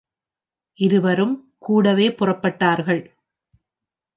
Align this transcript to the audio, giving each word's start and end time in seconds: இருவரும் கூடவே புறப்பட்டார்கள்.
இருவரும் 0.79 1.35
கூடவே 1.59 2.07
புறப்பட்டார்கள். 2.09 3.03